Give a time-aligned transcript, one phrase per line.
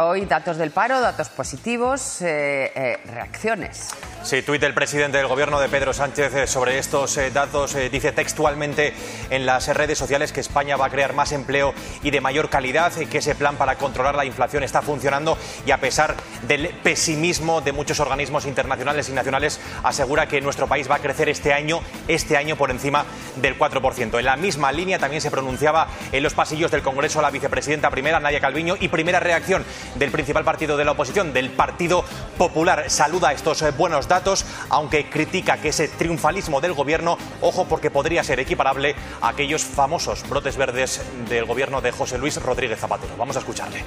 [0.00, 3.88] Hoy datos del paro, datos positivos, eh, eh, reacciones.
[4.22, 7.76] Sí, tuit del presidente del gobierno de Pedro Sánchez eh, sobre estos datos.
[7.90, 8.94] Dice textualmente
[9.30, 12.92] en las redes sociales que España va a crear más empleo y de mayor calidad,
[12.92, 16.14] que ese plan para controlar la inflación está funcionando y a pesar
[16.46, 21.28] del pesimismo de muchos organismos internacionales y nacionales, asegura que nuestro país va a crecer
[21.28, 23.04] este año, este año por encima
[23.36, 24.18] del 4%.
[24.18, 28.20] En la misma línea también se pronunciaba en los pasillos del Congreso la vicepresidenta primera,
[28.20, 29.64] Nadia Calviño, y primera reacción
[29.96, 32.04] del principal partido de la oposición, del Partido
[32.36, 32.90] Popular.
[32.90, 38.40] Saluda estos buenos datos, aunque critica que ese triunfalismo del gobierno, ojo porque podría ser
[38.40, 43.14] equiparable a aquellos famosos brotes verdes del gobierno de José Luis Rodríguez Zapatero.
[43.16, 43.84] Vamos a escucharle.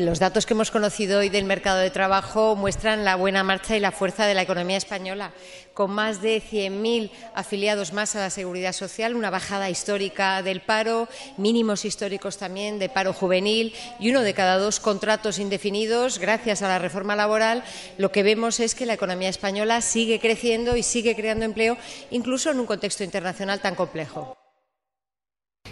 [0.00, 3.80] Los datos que hemos conocido hoy del mercado de trabajo muestran la buena marcha y
[3.80, 5.32] la fuerza de la economía española,
[5.74, 11.06] con más de 100.000 afiliados más a la seguridad social, una bajada histórica del paro,
[11.36, 16.18] mínimos históricos también de paro juvenil y uno de cada dos contratos indefinidos.
[16.18, 17.62] Gracias a la reforma laboral,
[17.98, 21.76] lo que vemos es que la economía española sigue creciendo y sigue creando empleo,
[22.10, 24.39] incluso en un contexto internacional tan complejo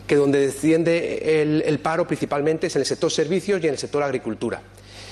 [0.09, 4.03] que donde desciende el, paro principalmente es en el sector servicios y en el sector
[4.03, 4.63] agricultura.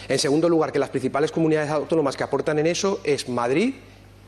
[0.09, 3.75] En segundo lugar, que las principales comunidades autónomas que aportan en eso es Madrid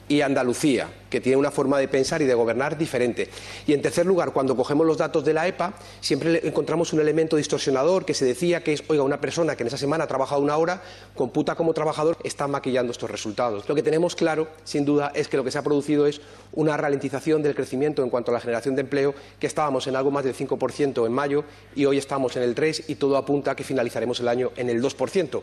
[0.09, 3.29] y Andalucía, que tiene una forma de pensar y de gobernar diferente.
[3.67, 7.37] Y en tercer lugar, cuando cogemos los datos de la EPA, siempre encontramos un elemento
[7.37, 10.41] distorsionador que se decía que es, oiga, una persona que en esa semana ha trabajado
[10.41, 10.83] una hora,
[11.15, 13.69] computa como trabajador, está maquillando estos resultados.
[13.69, 16.21] Lo que tenemos claro, sin duda, es que lo que se ha producido es
[16.53, 20.11] una ralentización del crecimiento en cuanto a la generación de empleo, que estábamos en algo
[20.11, 21.45] más del 5% en mayo
[21.75, 24.69] y hoy estamos en el 3% y todo apunta a que finalizaremos el año en
[24.71, 25.43] el 2%.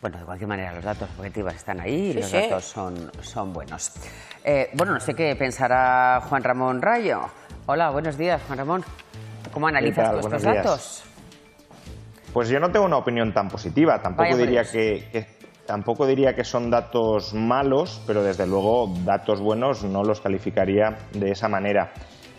[0.00, 2.36] Bueno, de cualquier manera, los datos objetivos están ahí y sí, los sí.
[2.36, 3.92] datos son, son buenos.
[4.42, 7.20] Eh, bueno, no sé qué pensará Juan Ramón Rayo.
[7.66, 8.84] Hola, buenos días, Juan Ramón.
[9.52, 11.02] ¿Cómo analizas tú estos datos?
[12.32, 14.00] Pues yo no tengo una opinión tan positiva.
[14.00, 15.26] Tampoco diría que, que,
[15.66, 21.32] tampoco diría que son datos malos, pero desde luego datos buenos no los calificaría de
[21.32, 21.92] esa manera.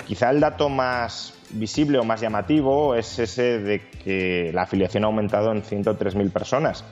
[0.08, 5.08] Quizá el dato más visible o más llamativo es ese de que la afiliación ha
[5.08, 6.84] aumentado en 103.000 personas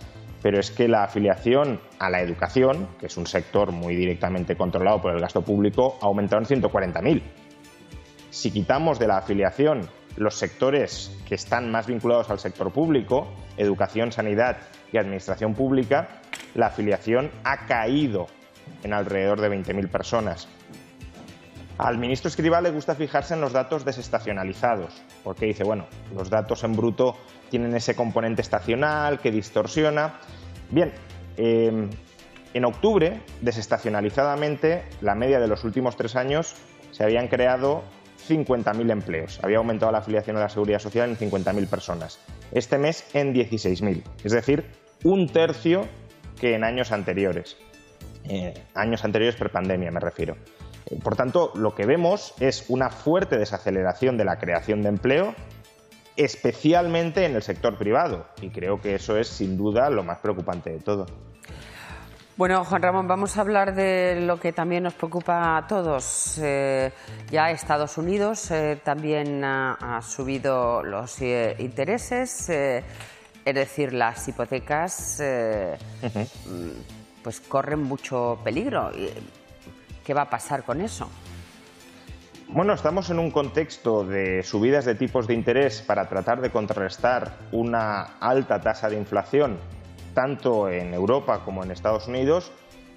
[0.41, 5.01] pero es que la afiliación a la educación, que es un sector muy directamente controlado
[5.01, 7.21] por el gasto público, ha aumentado en 140.000.
[8.29, 13.27] Si quitamos de la afiliación los sectores que están más vinculados al sector público,
[13.57, 14.57] educación, sanidad
[14.91, 16.21] y administración pública,
[16.55, 18.27] la afiliación ha caído
[18.83, 20.47] en alrededor de 20.000 personas.
[21.77, 26.63] Al ministro Escribá le gusta fijarse en los datos desestacionalizados, porque dice, bueno, los datos
[26.65, 27.15] en bruto
[27.49, 30.19] tienen ese componente estacional que distorsiona.
[30.69, 30.91] Bien,
[31.37, 31.89] eh,
[32.53, 36.55] en octubre, desestacionalizadamente, la media de los últimos tres años
[36.91, 37.83] se habían creado
[38.27, 39.39] 50.000 empleos.
[39.43, 42.19] Había aumentado la afiliación a la seguridad social en 50.000 personas.
[42.51, 44.65] Este mes en 16.000, es decir,
[45.03, 45.85] un tercio
[46.39, 47.57] que en años anteriores.
[48.27, 50.35] Eh, años anteriores prepandemia me refiero.
[51.03, 55.35] Por tanto, lo que vemos es una fuerte desaceleración de la creación de empleo,
[56.19, 58.27] especialmente en el sector privado.
[58.41, 61.05] Y creo que eso es, sin duda, lo más preocupante de todo.
[62.35, 66.37] Bueno, Juan Ramón, vamos a hablar de lo que también nos preocupa a todos.
[66.41, 66.91] Eh,
[67.31, 72.83] ya Estados Unidos eh, también ha, ha, subido los eh, intereses, es
[73.55, 76.73] decir, las hipotecas uh -huh.
[77.23, 78.91] pues corren mucho peligro.
[80.05, 81.09] ¿Qué va a pasar con eso?
[82.51, 87.37] Bueno, estamos en un contexto de subidas de tipos de interés para tratar de contrarrestar
[87.51, 89.59] una alta tasa de inflación,
[90.15, 92.51] tanto en Europa como en Estados Unidos,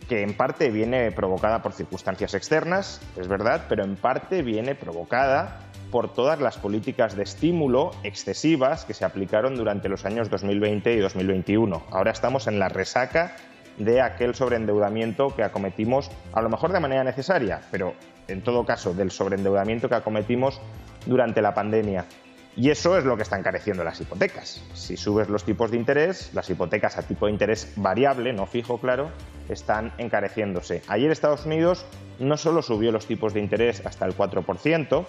[0.08, 5.60] que en parte viene provocada por circunstancias externas, es verdad, pero en parte viene provocada
[5.90, 10.98] por todas las políticas de estímulo excesivas que se aplicaron durante los años 2020 y
[10.98, 11.82] 2021.
[11.90, 13.36] Ahora estamos en la resaca
[13.78, 17.94] de aquel sobreendeudamiento que acometimos, a lo mejor de manera necesaria, pero
[18.28, 20.60] en todo caso del sobreendeudamiento que acometimos
[21.06, 22.06] durante la pandemia.
[22.54, 24.62] Y eso es lo que está encareciendo las hipotecas.
[24.74, 28.78] Si subes los tipos de interés, las hipotecas a tipo de interés variable, no fijo,
[28.78, 29.10] claro,
[29.48, 30.82] están encareciéndose.
[30.86, 31.86] Ayer Estados Unidos
[32.18, 35.06] no solo subió los tipos de interés hasta el 4%,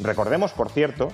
[0.00, 1.08] recordemos, por cierto,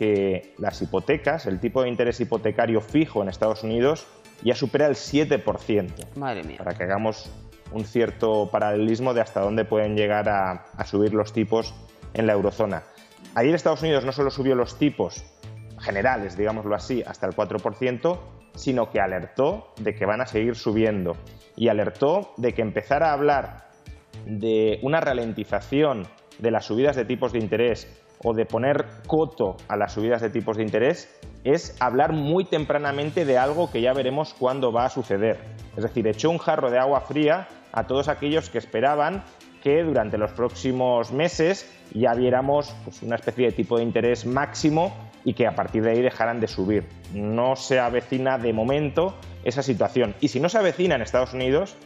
[0.00, 4.08] que las hipotecas, el tipo de interés hipotecario fijo en Estados Unidos,
[4.42, 6.16] ya supera el 7%.
[6.16, 6.58] Madre mía.
[6.58, 7.30] Para que hagamos
[7.72, 11.74] un cierto paralelismo de hasta dónde pueden llegar a, a subir los tipos
[12.14, 12.82] en la eurozona.
[13.34, 15.24] Ayer Estados Unidos no solo subió los tipos
[15.80, 18.18] generales, digámoslo así, hasta el 4%,
[18.54, 21.16] sino que alertó de que van a seguir subiendo
[21.56, 23.70] y alertó de que empezar a hablar
[24.26, 26.06] de una ralentización
[26.38, 30.30] de las subidas de tipos de interés o de poner coto a las subidas de
[30.30, 31.08] tipos de interés
[31.44, 35.38] es hablar muy tempranamente de algo que ya veremos cuándo va a suceder.
[35.76, 39.24] Es decir, echó un jarro de agua fría a todos aquellos que esperaban
[39.62, 44.94] que durante los próximos meses ya viéramos pues, una especie de tipo de interés máximo
[45.24, 46.86] y que a partir de ahí dejaran de subir.
[47.14, 49.14] No se avecina de momento
[49.44, 50.14] esa situación.
[50.20, 51.76] Y si no se avecina en Estados Unidos,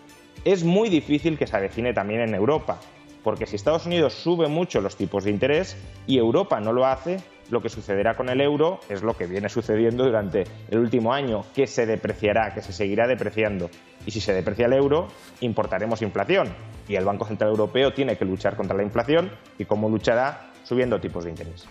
[0.44, 2.78] es muy difícil que se avecine también en Europa.
[3.24, 5.76] Porque si Estados Unidos sube mucho los tipos de interés
[6.06, 7.16] y Europa no lo hace,
[7.50, 11.44] lo que sucederá con el euro es lo que viene sucediendo durante el último año,
[11.54, 13.70] que se depreciará, que se seguirá depreciando.
[14.06, 15.08] Y si se deprecia el euro,
[15.40, 16.54] importaremos inflación.
[16.86, 21.00] Y el Banco Central Europeo tiene que luchar contra la inflación y cómo luchará subiendo
[21.00, 21.66] tipos de interés.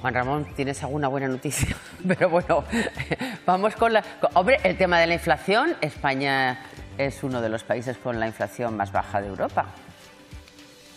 [0.00, 1.76] Juan Ramón, ¿tienes alguna buena noticia?
[2.06, 2.62] Pero bueno,
[3.44, 4.04] vamos con la...
[4.34, 6.60] Hombre, el tema de la inflación, España
[6.98, 9.66] es uno de los países con la inflación más baja de Europa.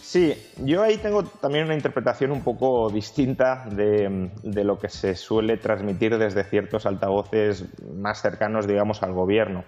[0.10, 0.34] Sí,
[0.66, 5.58] yo ahí tengo también una interpretación un poco distinta de, de, lo que se suele
[5.58, 9.66] transmitir desde ciertos altavoces más cercanos, digamos, al gobierno.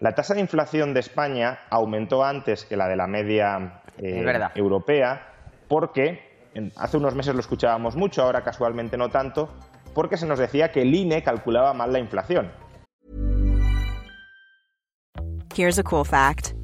[0.00, 4.24] La tasa de inflación de España aumentó antes que la de la media eh,
[4.56, 5.24] europea
[5.68, 9.50] porque hace unos meses lo escuchábamos mucho, ahora casualmente no tanto,
[9.94, 12.50] porque se nos decía que el INE calculaba mal la inflación.
[15.54, 16.54] Here's a cool fact.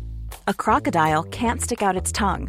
[0.48, 2.48] A crocodile can't stick out its tongue.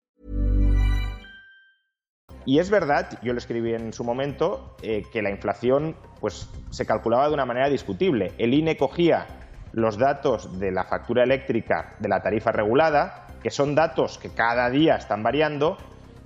[2.45, 6.85] Y es verdad, yo lo escribí en su momento, eh, que la inflación pues, se
[6.85, 8.31] calculaba de una manera discutible.
[8.37, 9.27] El INE cogía
[9.73, 14.69] los datos de la factura eléctrica de la tarifa regulada, que son datos que cada
[14.69, 15.77] día están variando,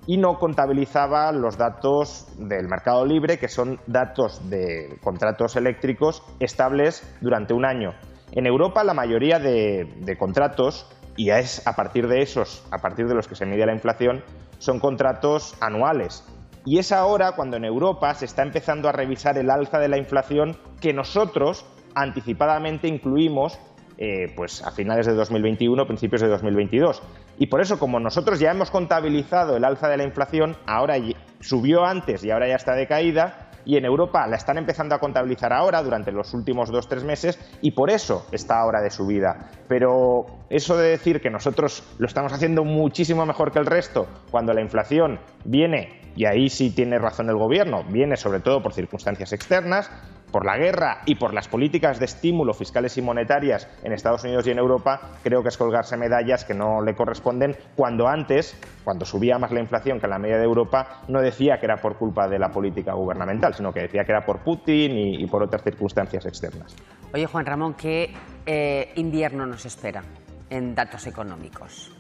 [0.08, 7.04] y no contabilizaba los datos del mercado libre, que son datos de contratos eléctricos estables
[7.22, 7.94] durante un año.
[8.32, 10.88] En Europa la mayoría de, de contratos,
[11.18, 14.24] y es a partir de esos, a partir de los que se mide la inflación,
[14.60, 16.24] son contratos anuales.
[16.66, 19.98] Y es ahora cuando en Europa se está empezando a revisar el alza de la
[19.98, 23.60] inflación que nosotros anticipadamente incluimos
[23.98, 27.02] eh, pues a finales de 2021, principios de 2022.
[27.38, 30.96] Y por eso, como nosotros ya hemos contabilizado el alza de la inflación, ahora
[31.40, 35.52] subió antes y ahora ya está decaída, y en Europa la están empezando a contabilizar
[35.52, 39.50] ahora, durante los últimos dos, tres meses, y por eso está ahora de subida.
[39.68, 44.54] Pero eso de decir que nosotros lo estamos haciendo muchísimo mejor que el resto, cuando
[44.54, 49.34] la inflación viene, y ahí sí tiene razón el gobierno, viene sobre todo por circunstancias
[49.34, 49.92] externas,
[50.32, 54.46] por la guerra y por las políticas de estímulo fiscales y monetarias en Estados Unidos
[54.46, 59.06] y en Europa, creo que es colgarse medallas que no le corresponden cuando antes, cuando
[59.06, 62.28] subía más la inflación que la media de Europa, no decía que era por culpa
[62.28, 66.26] de la política gubernamental, sino que decía que era por Putin y, por otras circunstancias
[66.26, 66.76] externas.
[67.14, 68.14] Oye, Juan Ramón, ¿qué
[68.46, 70.04] eh, invierno nos espera
[70.50, 71.95] en datos económicos?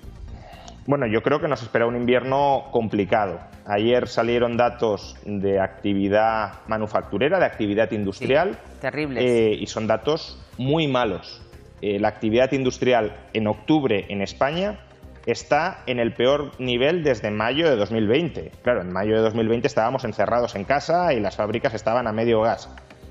[0.88, 3.40] Bueno, yo creo que nos espera un invierno complicado.
[3.66, 8.60] Ayer salieron datos de actividad manufacturera, de actividad industrial.
[8.82, 9.24] terribles.
[9.24, 11.42] Eh, y son datos muy malos.
[11.82, 14.80] Eh, la actividad industrial en octubre en España
[15.26, 18.52] está en el peor nivel desde mayo de 2020.
[18.62, 22.42] Claro, en mayo de 2020 estábamos encerrados en casa y las fábricas estaban a medio
[22.42, 22.70] gas.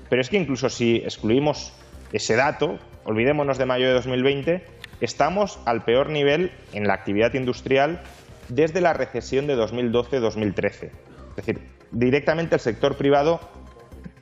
[0.09, 1.73] Pero es que incluso si excluimos
[2.13, 4.65] ese dato, olvidémonos de mayo de 2020,
[5.01, 8.01] estamos al peor nivel en la actividad industrial
[8.49, 10.91] desde la recesión de 2012-2013.
[11.29, 11.61] Es decir,
[11.91, 13.39] directamente el sector privado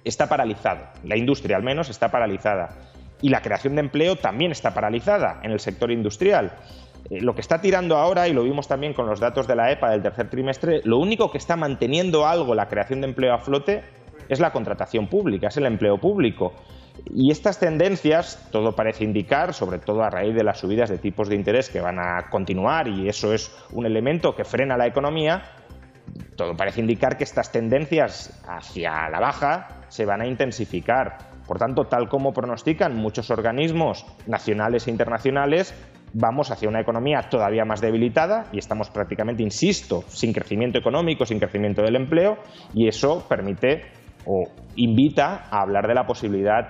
[0.03, 2.77] está paralizado, la industria al menos está paralizada.
[3.21, 6.51] Y la creación de empleo también está paralizada en el sector industrial.
[7.09, 9.71] Eh, lo que está tirando ahora, y lo vimos también con los datos de la
[9.71, 13.39] EPA del tercer trimestre, lo único que está manteniendo algo la creación de empleo a
[13.39, 13.81] flote
[14.27, 16.53] es la contratación pública, es el empleo público.
[17.05, 21.27] Y estas tendencias, todo parece indicar, sobre todo a raíz de las subidas de tipos
[21.27, 25.43] de interés que van a continuar, y eso es un elemento que frena la economía,
[26.35, 31.17] todo parece indicar que estas tendencias hacia la baja se van a intensificar.
[31.47, 35.73] Por tanto, tal como pronostican muchos organismos nacionales e internacionales,
[36.13, 41.39] vamos hacia una economía todavía más debilitada y estamos prácticamente, insisto, sin crecimiento económico, sin
[41.39, 42.37] crecimiento del empleo,
[42.73, 43.81] y eso permite
[44.25, 46.67] o invita a hablar de la posibilidad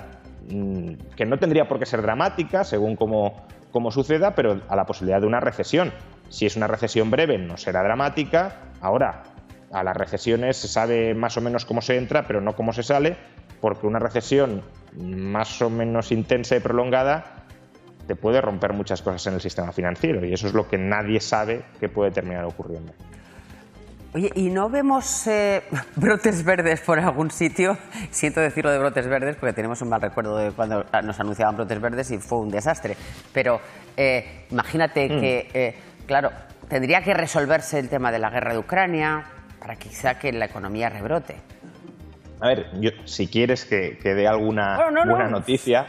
[0.50, 5.22] mm, que no tendría por qué ser dramática, según cómo, suceda, pero a la posibilidad
[5.22, 5.92] de una recesión.
[6.30, 8.72] Si es una recesión breve, no será dramática.
[8.82, 9.24] Ahora,
[9.72, 12.84] a las recesiones se sabe más o menos cómo se entra, pero no cómo se
[12.84, 13.18] sale,
[13.62, 14.62] porque una recesión
[14.96, 17.44] más o menos intensa y prolongada
[18.08, 21.20] te puede romper muchas cosas en el sistema financiero y eso es lo que nadie
[21.20, 22.94] sabe que puede terminar ocurriendo.
[24.16, 25.64] Oye, ¿y no vemos eh,
[25.96, 27.78] brotes verdes por algún sitio?
[28.12, 31.82] Siento decirlo de brotes verdes porque tenemos un mal recuerdo de cuando nos anunciaban brotes
[31.82, 32.96] verdes y fue un desastre.
[33.34, 33.60] Pero
[33.98, 35.20] eh, imagínate mm.
[35.20, 36.30] que, eh, claro,
[36.70, 39.24] tendría que resolverse el tema de la guerra de Ucrania
[39.60, 41.38] para que quizá que la economía rebrote.
[42.40, 45.88] A ver, yo, si quieres que, dé alguna buena noticia,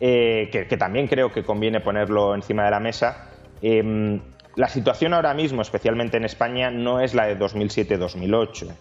[0.00, 3.28] que, que, también creo que conviene ponerlo encima de la mesa,
[3.60, 4.20] em,
[4.56, 8.72] la situación ahora mismo, especialmente en España, no es la de 2007-2008.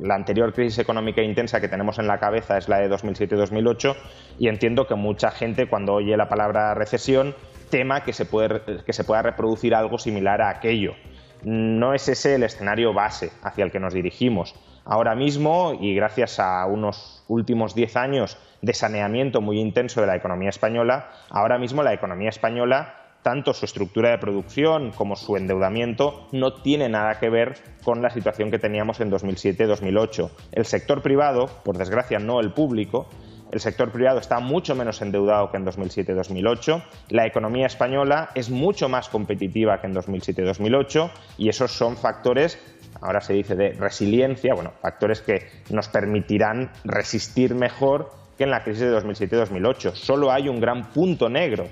[0.00, 3.96] La anterior crisis económica intensa que tenemos en la cabeza es la de 2007-2008
[4.38, 7.34] y entiendo que mucha gente cuando oye la palabra recesión
[7.70, 10.94] tema que se, puede, que se pueda reproducir algo similar a aquello.
[11.44, 14.54] No es ese el escenario base hacia el que nos dirigimos.
[14.84, 20.16] Ahora mismo, y gracias a unos últimos 10 años de saneamiento muy intenso de la
[20.16, 26.28] economía española, ahora mismo la economía española tanto su estructura de producción como su endeudamiento
[26.32, 30.30] no tiene nada que ver con la situación que teníamos en 2007-2008.
[30.52, 33.08] El sector privado, por desgracia no el público,
[33.50, 38.88] el sector privado está mucho menos endeudado que en 2007-2008, la economía española es mucho
[38.88, 42.58] más competitiva que en 2007-2008 y esos son factores,
[43.00, 48.62] ahora se dice de resiliencia, bueno, factores que nos permitirán resistir mejor que en la
[48.62, 49.94] crisis de 2007-2008.
[49.94, 51.68] Solo hay un gran punto negro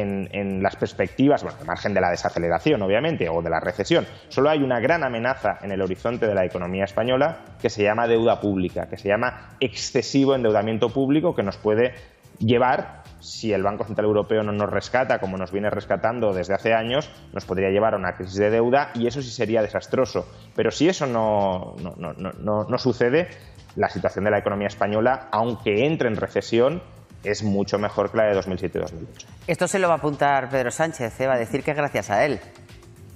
[0.00, 4.50] en, las perspectivas, bueno, al margen de la desaceleración, obviamente, o de la recesión, solo
[4.50, 8.40] hay una gran amenaza en el horizonte de la economía española que se llama deuda
[8.40, 11.94] pública, que se llama excesivo endeudamiento público que nos puede
[12.38, 16.74] llevar, si el Banco Central Europeo no nos rescata como nos viene rescatando desde hace
[16.74, 20.26] años, nos podría llevar a una crisis de deuda y eso sí sería desastroso.
[20.54, 23.28] Pero si eso no, no, no sucede,
[23.76, 26.82] la situación de la economía española, aunque entre en recesión,
[27.24, 29.26] es mucho mejor que la de 2007-2008.
[29.46, 31.26] Esto se lo va a apuntar Pedro Sánchez, ¿eh?
[31.26, 32.40] va a decir que es gracias a él.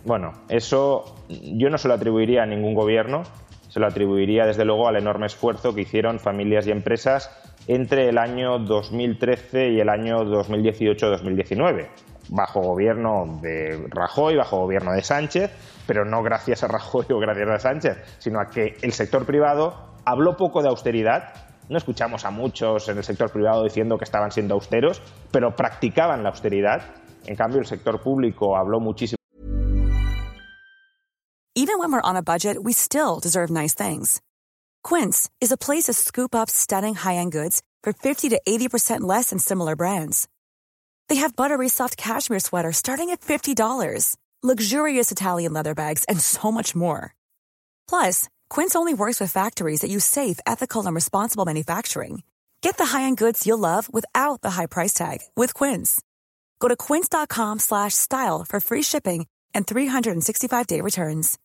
[0.04, 3.22] Bueno, eso yo no se lo atribuiría a ningún gobierno,
[3.68, 7.30] se lo atribuiría desde luego al enorme esfuerzo que hicieron familias y empresas
[7.66, 11.88] entre el año 2013 y el año 2018-2019,
[12.30, 15.50] bajo gobierno de Rajoy, bajo gobierno de Sánchez,
[15.86, 19.94] pero no gracias a Rajoy o gracias a Sánchez, sino a que el sector privado
[20.06, 21.34] habló poco de austeridad,
[21.68, 26.22] no escuchamos a muchos en el sector privado diciendo que estaban siendo austeros, pero practicaban
[26.22, 26.82] la austeridad.
[27.26, 29.18] En cambio, el sector público habló muchísimo.
[31.54, 34.20] Even when we're on a budget, we still deserve nice things.
[34.84, 39.30] Quince is a place to scoop up stunning high-end goods for 50 to 80% less
[39.30, 40.28] than similar brands.
[41.08, 46.52] They have buttery soft cashmere sweaters starting at $50, luxurious Italian leather bags, and so
[46.52, 47.12] much more.
[47.88, 52.22] Plus, Quince only works with factories that use safe, ethical, and responsible manufacturing.
[52.60, 56.00] Get the high-end goods you'll love without the high price tag with Quince.
[56.60, 61.38] Go to quince.com/style for free shipping and 365-day returns.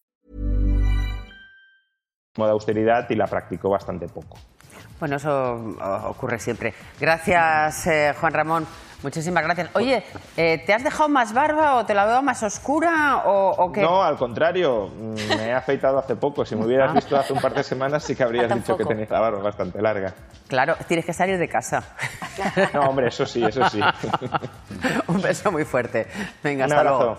[2.35, 4.37] de austeridad y la practicó bastante poco.
[4.99, 6.73] Bueno, eso ocurre siempre.
[6.99, 8.67] Gracias, eh, Juan Ramón.
[9.03, 9.69] Muchísimas gracias.
[9.73, 10.03] Oye,
[10.37, 13.81] eh, ¿te has dejado más barba o te la veo más oscura o, qué?
[13.81, 16.45] No, al contrario, mm, me he afeitado hace poco.
[16.45, 16.93] Si me hubieras ah.
[16.93, 19.81] visto hace un par de semanas sí que habrías dicho que tenías la barba bastante
[19.81, 20.13] larga.
[20.47, 21.83] Claro, tienes que salir de casa.
[22.73, 23.79] No, hombre, eso sí, eso sí.
[25.07, 26.07] un beso muy fuerte.
[26.41, 27.17] Venga, hasta luego.